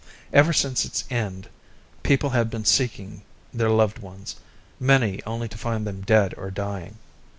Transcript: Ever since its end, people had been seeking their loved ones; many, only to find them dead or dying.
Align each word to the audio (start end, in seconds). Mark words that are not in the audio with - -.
Ever 0.33 0.51
since 0.51 0.83
its 0.83 1.03
end, 1.11 1.47
people 2.01 2.31
had 2.31 2.49
been 2.49 2.65
seeking 2.65 3.21
their 3.53 3.69
loved 3.69 3.99
ones; 3.99 4.35
many, 4.79 5.21
only 5.27 5.47
to 5.47 5.59
find 5.59 5.85
them 5.85 6.01
dead 6.01 6.33
or 6.39 6.49
dying. 6.49 6.97